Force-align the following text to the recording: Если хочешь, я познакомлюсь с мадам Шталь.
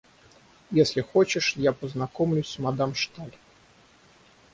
Если 0.71 1.01
хочешь, 1.01 1.53
я 1.57 1.73
познакомлюсь 1.73 2.47
с 2.49 2.57
мадам 2.57 2.95
Шталь. 2.95 3.35